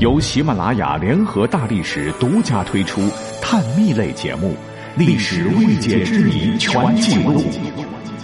[0.00, 3.02] 由喜马拉雅联合大历史独家推出
[3.42, 4.54] 探秘类节目
[4.98, 7.38] 《历史未解之谜全记录》，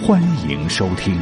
[0.03, 1.15] 欢迎收听。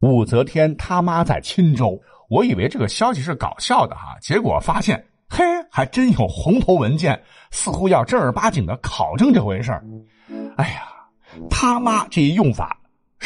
[0.00, 2.00] 武则天他妈在钦州，
[2.30, 9.84] 我以为这个消息是搞笑的哈，结果发现，嘿，还真有红头文件，似乎要正儿八经的考证这回事儿。
[10.56, 10.84] 哎呀，
[11.50, 12.79] 他妈这一用法。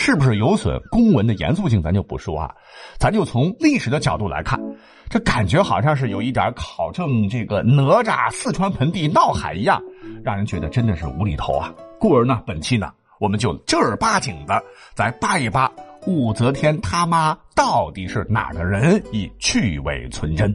[0.04, 1.80] 是不是有损公文的严肃性？
[1.80, 2.54] 咱就不说啊，
[2.98, 4.60] 咱就从历史的角度来看，
[5.08, 9.80] 这感觉好像是有一点考证这个哪吒四川盆地闹海一样，
[10.22, 11.72] 让人觉得真的是无厘头啊。
[11.98, 14.62] 故而呢，本期呢，我们就正儿八经的
[14.94, 15.72] 再扒一扒
[16.06, 20.54] 武则天他妈到底是哪个人，以去伪存真。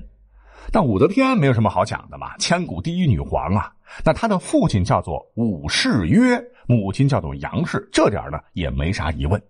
[0.71, 3.71] 但武则天没有什么好讲的嘛，千古第一女皇啊。
[4.05, 6.39] 那她的父亲叫做武士约。
[6.69, 9.41] 母亲叫做杨氏，这点呢也没啥疑问，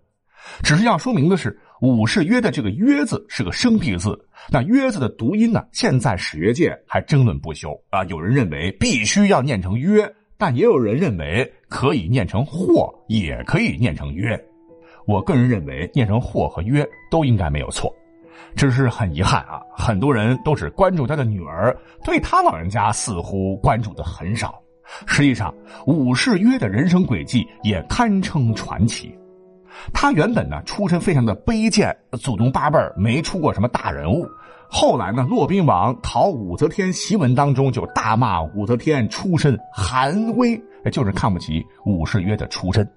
[0.63, 4.17] 只是要说明的是，武士约的这个“约”字是个生僻字。
[4.49, 8.05] 那“约”字的读音呢，现在史学界还争论不休啊。
[8.05, 14.41] 有人认为必须要念成“约”，但也有人认为可以念成“或”，也可以念成“约”。
[15.05, 17.93] 我个人认为，念成“或”和“约”都应该没有错。
[18.55, 24.57] 只是很遗憾啊，很多人都只关注他的女儿，对他老人家似乎关注的很少。
[25.05, 25.53] 实际上，
[25.85, 29.13] 武士约的人生轨迹也堪称传奇。
[29.93, 34.27] 他原本呢出身非常的卑贱，祖宗八辈没出过什么大人物。
[34.67, 42.87] 后来呢，骆宾王讨武则天檄文当中就大骂武则天出身寒微，就是看不起武士约的出身。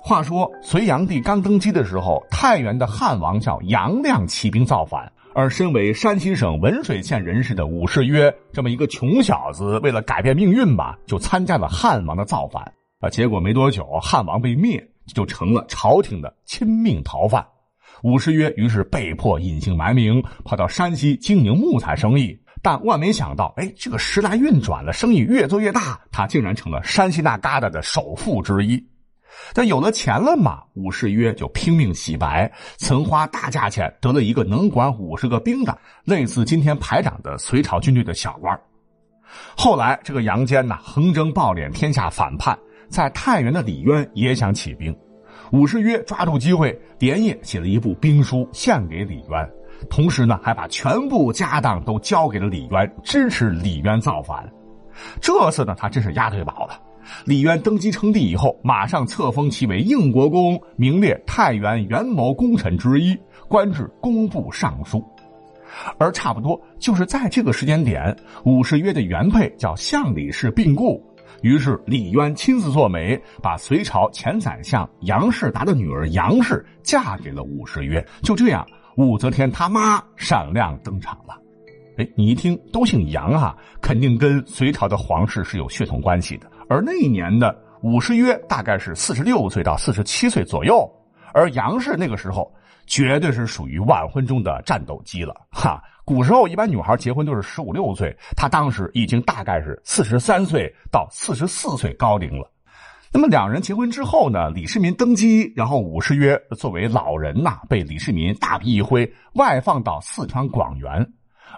[0.00, 5.10] 话说隋炀帝刚登基的时候，太原的汉王叫杨亮起兵造反。
[5.32, 12.60] 而身为山西省文水县人士的武士约这么一个穷小子，为了改变命运吧，就参加了汉王的造反
[12.98, 13.08] 啊。
[13.08, 17.46] 结果没多久，汉王被灭，就成了朝廷的亲命逃犯。
[18.02, 22.36] 武士约于是被迫隐姓埋名，跑到山西经营木材生意。
[22.60, 28.84] 但万没想到，哎，这个时来运转了，生意越做越大，他竟然成了山西那旮瘩的首富之一。
[29.54, 38.58] 但有了钱了嘛，武士约就拼命洗白，曾花大价钱得了一个能管五十个兵的，类似今天排长的隋朝军队的小官。
[39.56, 42.58] 后来这个杨坚呐，横征暴敛，天下反叛，
[42.88, 44.96] 在太原的李渊也想起兵，
[45.52, 49.50] 武士约抓住机会，连夜写了一部兵书献给李渊，
[49.88, 54.44] 同时呢，还把全部家当都交给了李渊，支持李渊造反。
[55.20, 56.80] 这次呢，他真是押对宝了。
[57.24, 63.16] 李渊登基称帝以后，马上册封其为应国公，名列太原元谋功臣之一，
[63.48, 65.04] 官至工部尚书。
[65.98, 71.00] 而差不多就是在这个时间点，武士约的原配叫向李氏病故，
[71.42, 78.04] 于是李渊亲自做媒，把隋朝前宰相杨士达的女儿杨氏嫁给了武士约。
[78.22, 81.38] 就这样，武则天他妈闪亮登场了。
[82.00, 86.50] 哎，你一听都姓杨啊，肯定跟隋朝的皇室是有血统关系的。
[86.66, 90.90] 而那一年的武士约大概是四十六岁到四十七岁左右，
[91.34, 92.50] 而杨氏那个时候
[92.86, 95.82] 绝对是属于晚婚中的战斗机了哈。
[96.06, 102.50] 古时候一般女孩结婚都是十五六岁，她当时已经大概是四十三岁到四十四岁高龄了。
[103.12, 111.06] 那么两人结婚之后呢，李世民登基，然后武士约作为老人呐，被李世民大笔一挥，外放到四川广元。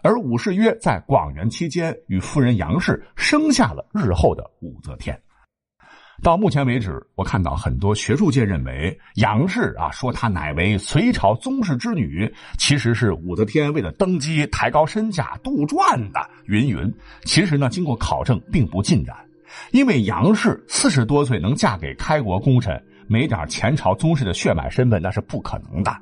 [0.03, 5.19] 而武士约在广元期间，与夫人杨氏生下了日后的武则天。
[6.23, 16.21] 到目前为止，我看到很多学术界认为杨氏啊，说她乃为隋朝宗室之女，其实是武则天为了登基抬高身价杜撰的。
[16.47, 16.93] 云云，
[17.25, 19.17] 其实呢，经过考证并不尽然，
[19.73, 25.93] 因为杨氏四十多岁能嫁给开国功臣，没点前朝宗室的血脉身份，那是不可能的。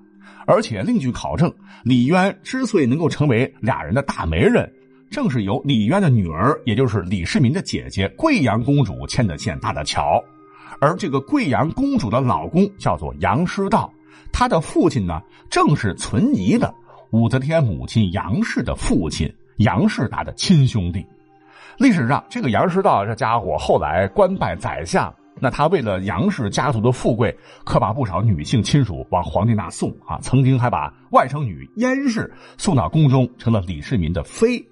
[0.50, 1.52] 而且另据考证，
[1.84, 4.68] 李渊之所以能够成为俩人的大媒人，
[5.08, 10.20] 正是由李渊的女儿，也就是李世民的姐姐贵阳公主牵的线搭的桥。
[10.80, 13.92] 而这个贵阳公主的老公叫做杨师道，
[14.32, 16.74] 他的父亲呢，正是存疑的
[17.12, 21.06] 武则天母亲杨氏的父亲杨士达的亲兄弟。
[21.78, 25.14] 历史上，这个杨师道这家伙后来官拜宰相。
[25.40, 30.18] 那他为了杨氏家族的富贵，可把不少女性亲属往皇帝那送啊！
[30.20, 34.64] 曾经还把外甥女燕氏送到宫中，成了李世民的妃。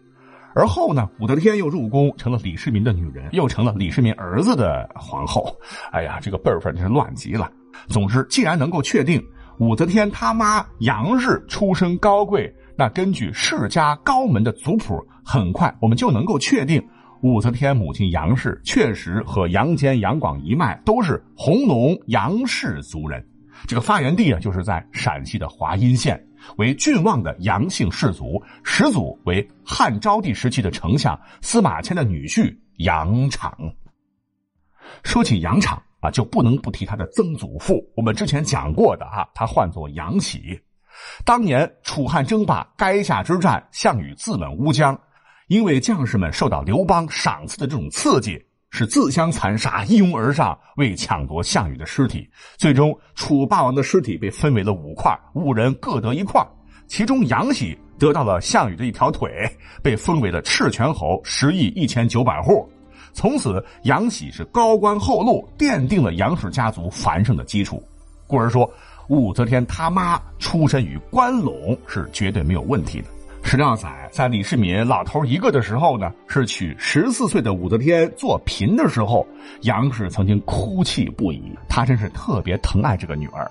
[0.55, 5.57] 而后呢，武则天又入宫，成了李世民的女人，又成了李世民儿子的皇后。
[5.93, 7.51] 哎呀，这个辈分真是乱极了。
[7.89, 9.25] 总之，既然能够确定
[9.59, 16.83] 武则天他妈杨氏出身高贵，那根据世家高门的族谱，很快我们就能够确定。
[17.21, 23.25] 武则天母亲杨氏确实和杨坚、杨广一脉都是弘农杨氏族人，
[23.67, 26.25] 这个发源地啊，就是在陕西的华阴县，
[26.59, 33.53] 为郡望的杨姓氏族，始祖为汉昭帝时期的丞相司马迁的女婿杨敞。
[35.03, 40.59] 说起杨敞啊，就不能不提他的曾祖父，我们之前讲过的啊，他唤作杨喜。
[41.25, 44.99] 当年楚汉争霸垓下之战，项羽自刎乌江，
[45.49, 48.43] 因为将士们受到刘邦赏赐的这种刺激。
[48.71, 52.29] 是自相残杀，一拥而上，为抢夺项羽的尸体。
[52.59, 56.47] 最终，楚霸王的尸体被分为了五块，五人各得一块。
[56.87, 59.51] 其中，杨喜得到了项羽的一条腿，
[59.83, 62.69] 被封为了赤泉侯，十亿一千九百户。
[63.15, 67.83] 从此，杨喜是高官厚禄，奠定了杨氏家族繁盛的基础。
[68.27, 68.71] 故而说，
[69.09, 73.09] 武则天他妈出身于关陇是绝对没有问题的。
[73.51, 79.27] 史料载，在李世民老头一个的时候呢，是娶十四岁的武则天做嫔的时候，
[79.63, 81.43] 杨氏曾经哭泣不已。
[81.67, 83.51] 他真是特别疼爱这个女儿。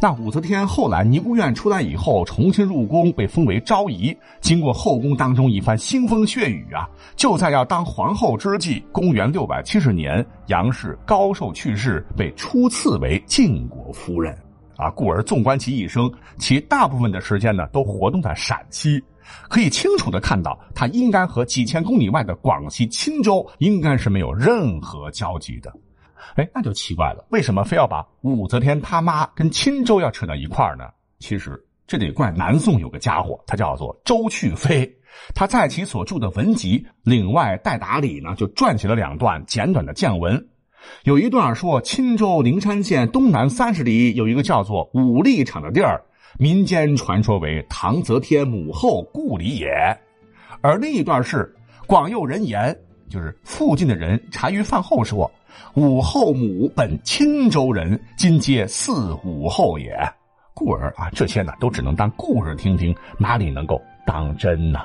[0.00, 4.12] 那武则天后来尼姑院出来以后，重新入宫，被封为昭仪。
[4.40, 14.36] 经过后宫当中一番腥风血雨啊，就在要当皇后之际，公元六百七十年，杨氏高寿去世，被初赐为晋国夫人。
[14.78, 19.02] 啊，故而纵观其一生，其大部分的时间呢，都活动在陕西。
[19.48, 25.70] 可以清楚的看到，他应该和几千公里外的广西钦州应该是没有任何交集的。
[26.36, 30.84] 哎，那就奇怪了，为什么非要把武则天他妈跟钦州要扯到一块呢？
[31.18, 34.88] 其实这得怪南宋有个家伙，他叫做周去飞，
[35.34, 40.48] 他在其所著的文集《岭外代答》里呢，就撰写了两段简短的见闻。
[41.04, 46.02] 有一段说，钦州灵山县东南三十里有一个叫做武力场的地儿。
[46.38, 49.68] 民间传说为唐则天母后故里也，
[50.60, 51.52] 而另一段是
[51.86, 52.76] 广佑人言，
[53.08, 55.28] 就是附近的人茶余饭后说，
[55.74, 58.92] 武后母本青州人，今皆似
[59.24, 59.98] 武后也。
[60.54, 64.80] 故而啊，这些呢都只能当故事听听，哪里能够当真呢？